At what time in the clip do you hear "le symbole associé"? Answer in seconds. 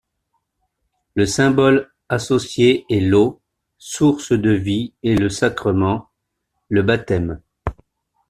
1.13-2.87